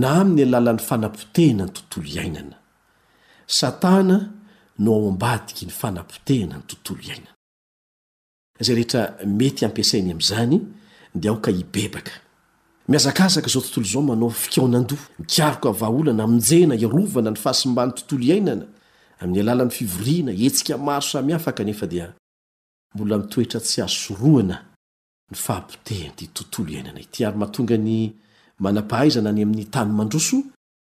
[0.00, 2.56] na aminy alalan'ny fanapotehna ny tontolo iainana
[3.46, 4.16] satana
[4.78, 7.32] no ao ambadiky ny fanapotehna ny tontolo iainana
[8.64, 9.02] zay rehetra
[9.38, 10.56] mety ampiasainy amzany
[11.14, 12.12] da aoka ibebaka
[12.88, 18.66] miazakazaka zao tontolo zao manao fikaonandoh mikaroka avaolana aminjena iarovana ny fahasombany tontolo iainana
[19.20, 22.12] amin'ny alalany fivoriana etsika maro samy hafaka nefa dia
[22.94, 24.56] mbola mitoetra tsy asoroana
[25.30, 28.10] ny fahampitehan ty tontolo iainana itiary mahatonga ny
[28.58, 30.42] manampahaizana ny amin'ny tany mandroso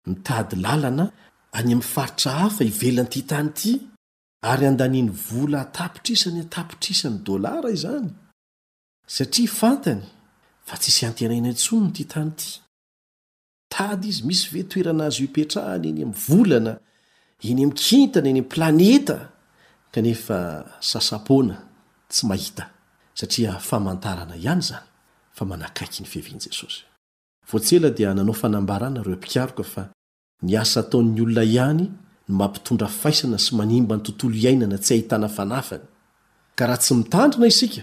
[0.07, 1.13] mitady lalana
[1.53, 3.81] any am'n faritra hafa ivelany ty tany ity
[4.43, 10.01] ary andaniny vola atapitrisany atapitrisany dlara izanysafany
[10.71, 12.51] fa tsisy antenaina itsony ty tany ty
[13.73, 16.75] tady izy misy ve toerana azy oipetrahany eny am'ny volana
[17.51, 19.17] eny am'kintana eny am planeta
[19.93, 20.39] kanefa
[20.91, 21.57] sasa-poana
[22.13, 22.65] tsy mahita
[23.19, 24.85] satria famantarana ihany zany
[25.37, 26.81] fa manakaiky ny fihviany jesosy
[27.51, 29.83] voatsela dia nanao fanabaana ro ampikaka fa
[30.45, 31.85] ni asa atao'ny olona ihany
[32.29, 35.85] no mampitondra faisana sy manimba ny tontolo iainana tsy ahitana fanafany
[36.59, 37.83] karaha tsy mitandrina isika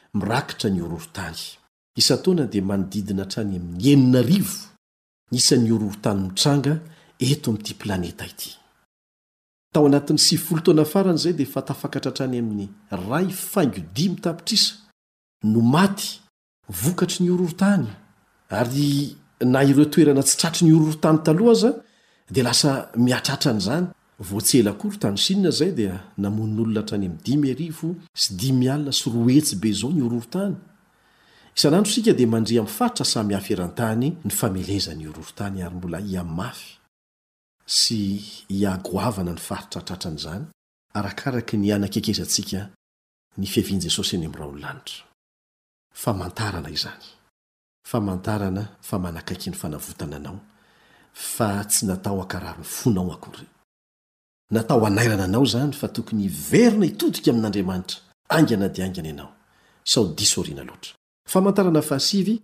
[0.13, 1.37] mirakitra ny oroorotany
[1.99, 4.57] isataoana di manodidina atrany ami'ny enina arivo
[5.39, 6.73] isany oroorotany mitranga
[7.29, 8.49] eto amity planeta ity
[9.73, 12.67] tao anatin'ny sifolo toana farany zay di fa tafakatra atrany amin'ny
[13.09, 14.73] ray faingodimy tapitrisa
[15.51, 16.07] no maty
[16.83, 17.85] vokatry ny ororotany
[18.59, 18.87] ary
[19.51, 21.71] na ireo toerana tsy tratry ny oroorotany taloha aza
[22.33, 22.71] de lasa
[23.05, 23.87] miatratrany zany
[24.21, 27.89] voatselakory tany sinna zay dia namonin'olona htrany am dimy arivo
[28.21, 30.55] sy dimy alina sy ro etsy be zao niororotany
[31.57, 36.69] isanandro sika di mandrea ami faritra samy haferantany ny famelezanyororotany arymbola imafy
[37.79, 37.99] sy
[38.49, 40.49] igvana ny faritratratran'znyky
[52.61, 53.47] afonaoy
[54.51, 57.97] natao anairana anao zany fa tokony hiverina hitotiky amin'andriamanitra
[58.37, 59.29] angana di angana ianao
[59.91, 60.91] saodisorialoatra
[61.33, 62.35] famantarana fahasivy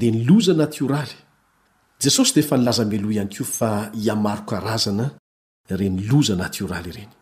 [0.00, 1.16] da niloza natyioraly
[2.02, 3.70] jesosy de efa nilaza melo iany kio fa
[4.02, 5.06] hiamaro karazana
[5.78, 7.12] re niloza natioraly reny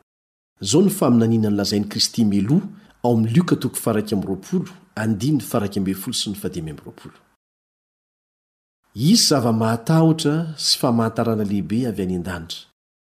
[0.68, 2.62] zao ny faminaninany lazainy kristy melo
[3.02, 3.22] ao
[9.08, 12.64] izy zava-maata otra sy famaantarana lehibe avy any andanitry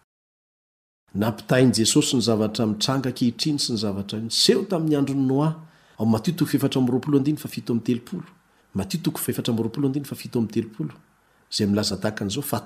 [1.15, 6.69] nampitain' jesosy ny zavatra mitranga kehitriny sy ny zavatra seo tami'ny androny nomatylazan'aofa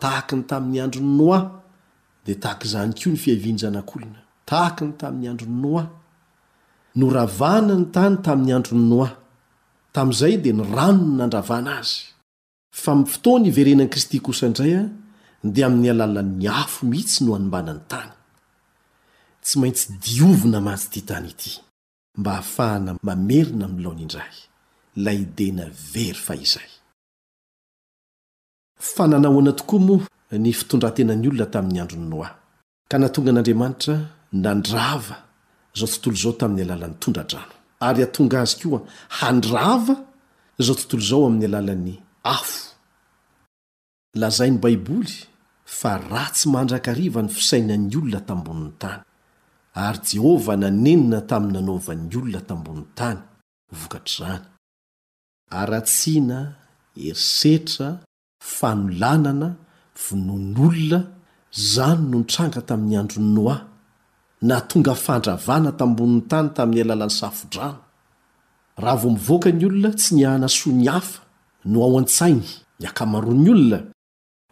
[0.01, 1.63] tahany tami'ny androny no
[2.27, 5.83] d taazy ko ny fiavianyzna'ntaany tany adrny
[6.95, 9.09] nonorna ny tany tam'ny androny no
[9.93, 11.43] ta'ay d raon nandaa
[14.47, 14.87] anay
[15.47, 18.11] de ami'ny alala nyafo mihitsy no animbanany tany
[19.47, 21.51] tsy maintsy diovona matsy ty tany ity
[22.19, 24.39] mba ahafahna mamerina mlao indrayay
[28.95, 30.07] fa nanahoana tokoa moa
[30.45, 32.29] ny fitondrantenany olona tamin'ny andronynoa
[32.91, 33.95] ka natonga an'andriamanitra
[34.47, 35.17] nandrava
[35.79, 37.55] zao tontolo zao tami'ny alalan'ny tondradrano
[37.89, 38.83] ary atonga azy ko a
[39.21, 39.95] handrava
[40.67, 41.95] zao tontolo zao aminy alalany
[42.37, 42.59] afo
[44.21, 45.15] lazainy baiboly
[45.79, 49.06] fa ra tsy mandrakariva ny fisainany olona tamboniny tany
[49.85, 53.20] ary jehovah nanenina taminy nanaovan'ny olona tamboniny tany
[53.79, 54.45] vokatry rany
[55.61, 56.39] aratsina
[57.09, 57.89] erisetra
[58.59, 59.49] fanolanana
[60.05, 60.99] vonon'olona
[61.72, 63.57] zany no ntranga tamin'ny androny noa
[64.49, 67.79] na tonga fandravana tamboniny tany tamin'ny alalany safodrano
[68.83, 71.20] raha vo mivoaka ny olona tsy niaana soany afa
[71.72, 72.49] no ao an-tsainy
[72.81, 73.79] niakamaroany olona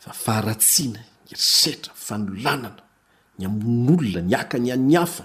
[0.04, 1.00] fa faratsina
[1.30, 2.82] ierisetra fanolanana
[3.38, 5.24] nyamon'olona niakany anny afa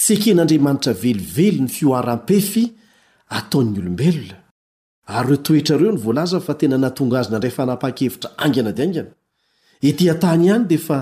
[0.00, 2.64] tsy eken'andriamanitra velively ny fioarampefy
[3.38, 4.36] ataon'ny olombelona
[5.16, 9.10] ary reo toetrareo nyvolaza fa tena natonga azynandray fanapaha-kevitra angana di angana
[9.88, 10.98] itỳa tany iany dia fa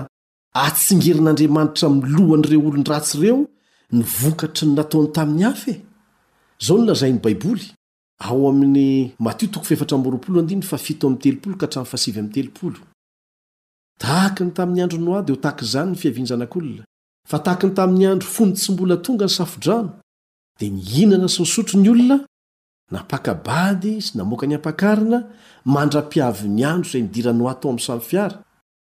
[0.65, 3.37] atsingerin'andriamanitra milohany ire olon ratsy reo
[3.97, 5.73] nivokatry ny nataony tamin'ny afa e.
[6.65, 7.65] zao no lazainy baiboly
[8.25, 8.87] ao amin'ny
[9.19, 9.59] matoa t ka
[11.75, 12.77] hraft0
[14.03, 16.83] takiny tami'ny andro noady o tak zany ny fihaviany zanak'olona
[17.29, 19.89] fa tahakny tamin'ny andro fonytsy mbola tonga ny safdrano
[20.59, 22.25] din sy nyotronylonaa
[24.03, 25.19] sy any aaina
[25.75, 27.57] mandra-piavny andoay dinto ay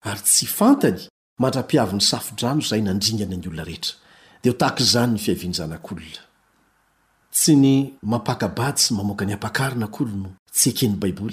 [0.04, 0.96] saaytsy fny
[1.40, 7.74] mandra-piavi ny safdrano zay nandringananyolona ehetradetaznyny fiavianzana'olontsy ny
[8.12, 10.74] mampaaady sy mamka nyainantsy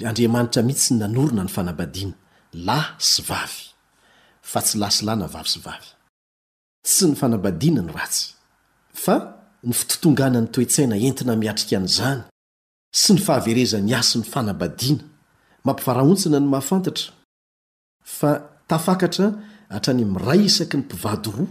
[0.06, 0.92] yra mihitsy
[2.52, 2.80] nany
[4.50, 5.88] fa tsylaslana vavisyvavy
[6.94, 8.32] sy ny fanabadiana no ratsy
[9.04, 9.14] fa
[9.62, 12.20] ny fitotongana ny toetsaina entina miatrika an'izany
[13.02, 15.02] sy ny fahaverezany asy ny fanambadiana
[15.66, 17.08] mampivaraontsina ny mahafantatra
[18.18, 18.30] fa
[18.70, 19.26] tafakatra
[19.72, 21.46] hatrany miray isaky ny mpivady roa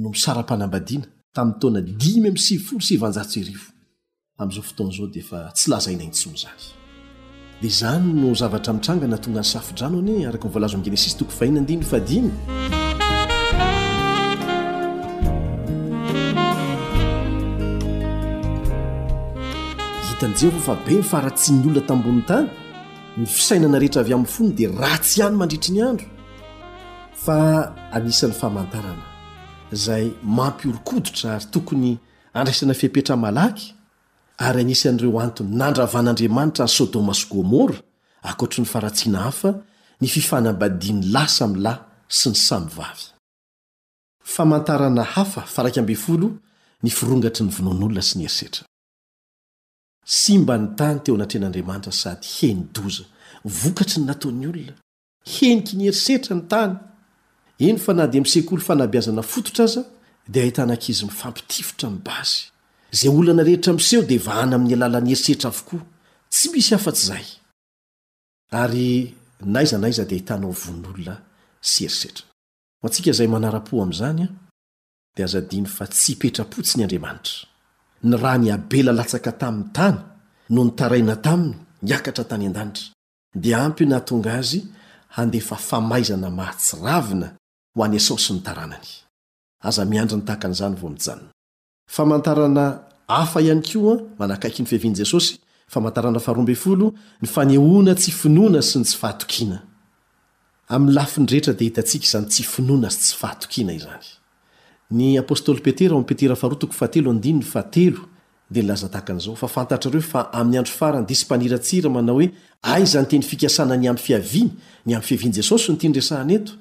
[0.00, 1.06] no misara-panambadiana
[1.36, 3.68] tamin'ny tona dimy msivyfolo s vanjatso erivo
[4.40, 6.83] am'izao fotoanazao defa tsy lazaina itsony zany
[7.60, 12.32] dia izany no zavatra mitranga natonga ny safodranoni araka nyvolazo amin genesisy tokony fahiafad
[20.10, 22.46] hitan' jevofa be ny fara tsy myolona tamboniny tany
[23.16, 26.06] ny fisainana rehetra avy amin'ny fony dia raatsy hany mandritri ny andro
[27.24, 29.04] fa anisan'ny famantarana
[29.72, 31.96] izay mampiorokodotra ry tokony
[32.34, 33.74] andraisana fiapetra malaky
[34.36, 37.74] ar anisy anreo antony nandravan'andriamanitra a sodomasy gomora
[38.22, 39.54] akoatra ny faratsina hafa
[40.00, 41.76] nififanambadiny lasa my lay
[42.08, 43.06] sy ny samyvavy
[50.04, 53.04] simbany tany teo anatrean'andriamanitra sady heny doza
[53.44, 54.72] vokatry ny nataony olona
[55.24, 56.74] henikini erisertra ny tany
[57.58, 59.82] ino fa nadi miseky olo fanabiazana fototra aza
[60.28, 62.53] dia ahitanakizy mifampitifotra mybasy
[62.94, 65.80] zay olana rehetra mseho de va hana aminy alalany erisertra avokoa
[66.32, 67.06] tsy misy afa-tsy
[68.50, 70.22] zayazzhiaonolezanyeotsy
[76.76, 77.48] ny andriamanitra
[78.08, 79.98] ny rah nyabela latsaka taminny tany
[80.54, 81.54] no nitaraina taminy
[81.90, 82.84] iakatra tany an-danitra
[83.42, 84.60] di ampinahatonga azy
[85.16, 87.28] handefa famaizana mahatsyravina
[87.74, 91.20] ho any asaosy nitarananyzmiandrynytahakanizanyozan
[91.86, 98.60] famantarana afa iany koa manakaiky ny fiavian' jesosy famantarana faroamb folo ny fanehona tsy finona
[98.62, 99.60] snyfaaareo
[110.10, 112.26] fa amin'ny andro farany de sy mpaniratsira mana oe
[112.62, 114.50] azany teny fikasana ny amy fiaviny
[114.86, 116.52] ny amy fiaviany jesosy onytyanyresahany eto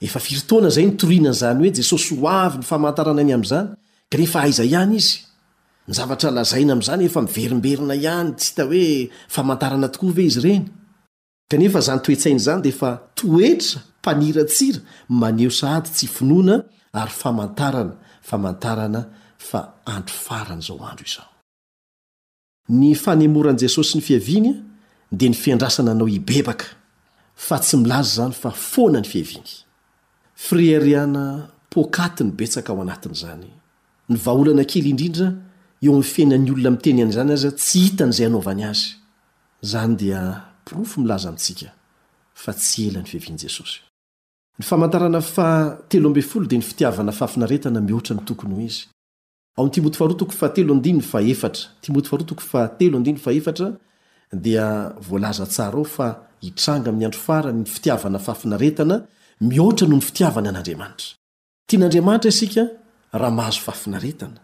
[0.00, 3.68] efa firitona zay nytorinan'zany hoe jesosy o avy ny famantarana any am'izany
[4.12, 5.16] kanefa aiza ihany izy
[5.88, 8.86] nyzavatra lazaina ami'izany efa miverimberina ihany tsy hita hoe
[9.34, 10.64] famantarana tokoa ve izy ireny
[11.50, 14.80] kanefa zany toetsainy zanydefa toetra mpaniratsira
[15.20, 16.54] maneho sahady tsy finoana
[17.00, 17.94] ary famantarana
[18.28, 19.00] famantarana
[19.48, 19.60] fa
[19.94, 21.30] andro farany zao andro izaokyezn
[34.12, 35.28] nyvahaolana kely indrindra
[35.84, 38.88] eo am fiainany olona miteny any izany aza tsy hitany zay anaovany azy
[39.70, 39.96] zany
[40.68, 41.66] profo milaza intsika
[42.42, 43.78] fa tsy elany fiviany jesosy
[44.72, 46.12] aatarana atelo
[46.48, 48.36] d n fitiavana fahafinaretana mihoatra ny tooy
[55.08, 56.06] ho lza tarao fa
[56.44, 58.96] hitranga amiyadro farany ny fitiavana faafinaretana
[59.40, 61.06] mihoatra noho ny fitiavana an'andriamanitra
[61.74, 62.62] anandramanitra isika
[63.12, 64.40] rahmahazo fafinaretana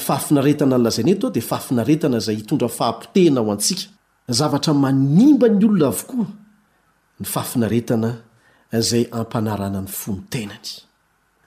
[0.00, 3.90] faafinaretana ny lazane toa di faafinaretana zay hitondra fahampotena ho antsika
[4.28, 6.26] zavatra manimba ny olona avokoa
[7.20, 8.14] ny fafinaretana
[8.78, 10.70] zay ampanarana ny fontenany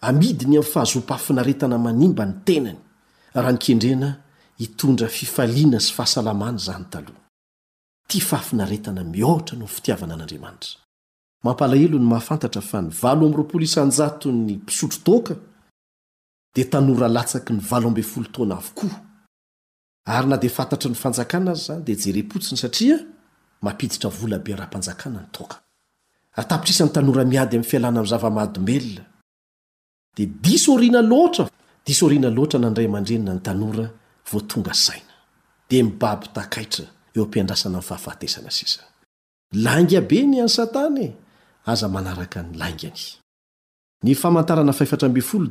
[0.01, 2.80] amidi ny ami'ny fahazompafinaretana manimba ny tenany
[3.34, 4.18] raha ni kendrena
[4.59, 7.07] hitondra fifaliana sy fahasalamanyzntafinaetaaii
[12.97, 15.36] hnafa ny mpisotrotka
[16.58, 18.95] de tanora latsaky ny valo ambi folo tona avokoa
[20.16, 22.97] ary na de fantatry ny fanjakana azy zany de jereotsiny satria
[23.66, 25.28] mapiditra vola be rahapanjakana ny
[26.39, 29.03] aiisany tanora miady am'y fialana aminy zavamahadimelona
[30.18, 30.60] de dia
[30.97, 33.86] ladisorina loatra nandray amandrenina ny tanora
[34.32, 35.14] votonga aina
[39.91, 41.05] dmiabiaomnnrakany
[45.45, 45.47] l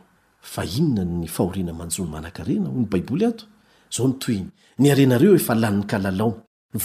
[0.53, 3.45] fa inona ny faorina manjony manankarena ho ny baiboly ato
[3.95, 4.32] zao ny to
[4.84, 6.32] narnareo ef laninykalalao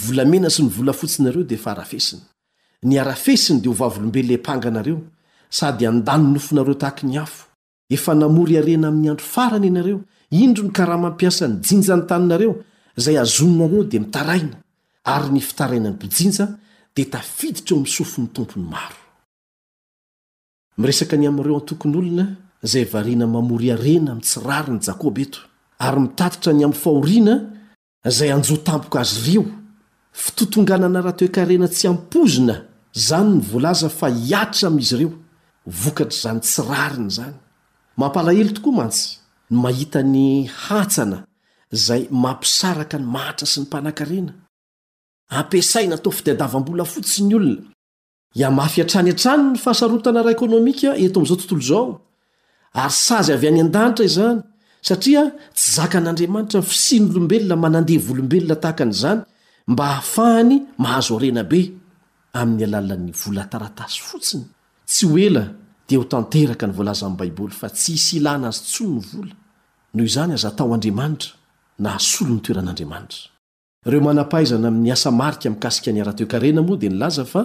[0.05, 2.15] volamenasy nyvola fotsinareo deraeiy
[2.83, 4.97] nyarafesiny dia ho vavlombely epanganareo
[5.49, 7.47] sady andanoy nofonareo tahaky ny afo
[7.89, 9.99] efa namory arena aminyandro farany anareo
[10.31, 12.55] indro ny karaha mampiasa nijinjany taninareo
[12.97, 14.55] zay azononaneo di mitaraina
[15.03, 16.47] ary nifitaraina ny pijinja
[16.95, 18.67] d tafdir omisofony tomny
[20.77, 21.17] mra
[23.29, 25.27] mamory arena mtsi rariny jakob ei
[32.95, 35.11] zany nyvoalaza fa hiatra amizy ireo
[35.65, 37.33] vokatry zany tsirariny zany
[37.97, 39.07] mampalahelo tokoa mantsy
[39.53, 40.27] nmahita ny
[40.65, 41.17] hatsana
[41.85, 44.33] zay mampisaraka ny mahatra sy ny mpanan-karena
[45.39, 47.65] ampiasainatao fidiadavambola fotsiny olona
[48.35, 51.85] iamafyatranyatrano ny fahasarotana raha ekônômika et am'izao tontolo zao
[52.81, 54.39] ary sazy avy any an-danitra izany
[54.87, 55.21] satria
[55.57, 59.19] tsy zaka n'andriamanitra y fisiny olombelona manandevolombelona tahaka n' zany
[59.71, 61.61] mba hahafahany mahazo arenabe
[62.33, 64.49] ami'ny alala ny vola taratasy fotsiny
[64.85, 65.43] tsy ho ela
[65.87, 69.31] di ho tanteraka nyvoalaza amy baiboly fa tsy isy ilana azy tsoy ny vola
[69.93, 71.29] noho izany aza atao andriamanitra
[71.83, 73.17] na asolo ny toeran'andriamanitra
[73.85, 77.41] reo manapaizana mny asa mariky amkasik nyarahatoekarena mo di nilaza fa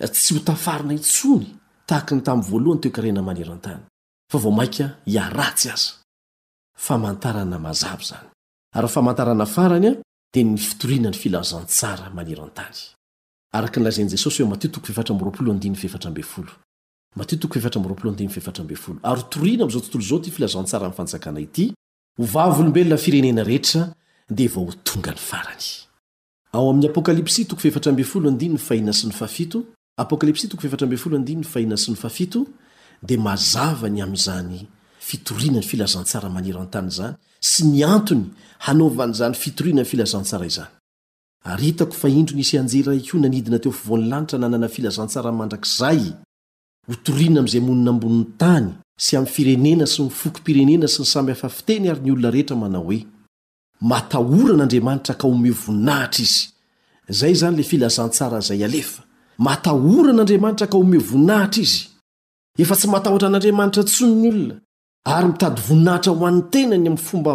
[0.00, 1.56] eh, tsy ho tafarina itsony
[1.86, 3.78] tahakny tamhenlzara
[13.54, 14.68] araka nlazany jesosy hoe mato
[19.02, 21.72] ary torina amzao tontolo zao ty filazantsara am fanjakana ity
[22.18, 23.94] hovav olobelona firenena rehetra
[24.30, 25.18] dvtongany
[31.46, 32.46] farayp
[33.08, 34.66] d mazavany amyzany
[35.00, 40.73] fitorinany filazantsara manira antany zany sy niantony hanovany zany fitorianany filazantsara izany
[41.46, 46.00] aritako fa indro nisy anjeraiko nanidina teo fivonilanitra nanana filazantsara mandrakzay
[46.88, 48.68] hotoriana am'zay monina amboniny tany
[49.04, 53.00] sy am firenena sy mifokypirenena sy ny samy afafiteny ary ny olona rehetra manao hoe
[53.90, 56.38] matahoran'andriamanitra ka ome voninahitra izy
[57.18, 59.02] zay zany la filazantsara zay alefa
[59.46, 61.80] matahoran'andriamanitra ka ome voninahitra izy
[62.62, 64.54] efa tsy matahotra an'andriamanitra tsono ny olona
[65.14, 67.32] ary mitady voninahitra ho anny tenany amiy fomba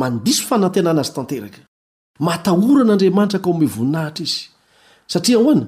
[0.00, 1.60] mandiso fanantenana azy tanteraka
[2.26, 4.42] matahoran'andriamanitra k o mvoninahitra izy
[5.12, 5.60] satria ony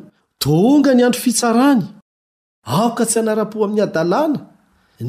[0.45, 1.83] tonga ny andro fitsarany
[2.77, 4.39] aoka tsy anara-po ami'ny adalàna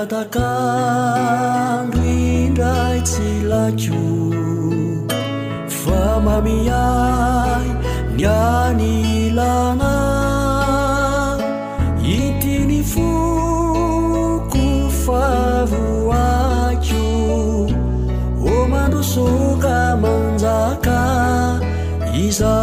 [0.05, 4.03] atakandro indrai tsilakyo
[5.81, 7.69] fa mamiay
[8.19, 9.93] ny anilana
[12.21, 14.65] itiny foko
[15.05, 17.09] favoakyo
[18.53, 21.01] o mandrosoka manjaka
[22.27, 22.57] iza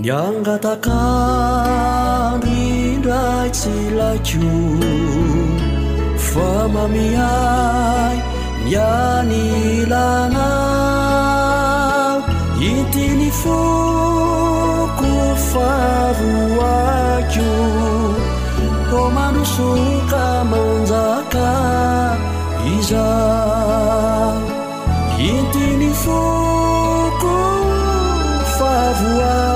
[0.00, 2.65] ny angatakandroi
[3.06, 4.26] cilac
[6.30, 8.16] famamiai
[8.66, 9.30] yan
[9.90, 10.50] lana
[12.60, 15.12] yintini fuku
[15.50, 17.34] faduac
[18.90, 21.34] romadsunka mnrak
[22.74, 23.08] ija
[25.18, 27.24] yintini fk
[28.58, 29.55] fada